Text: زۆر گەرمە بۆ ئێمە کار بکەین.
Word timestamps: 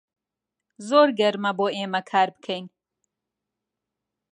زۆر 0.87 1.07
گەرمە 1.19 1.51
بۆ 1.57 1.65
ئێمە 1.75 2.01
کار 2.09 2.29
بکەین. 2.35 2.65